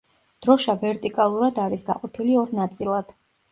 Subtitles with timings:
[0.45, 3.17] დროშა ვერტიკალურად არის გაყოფილი ორ ნაწილად.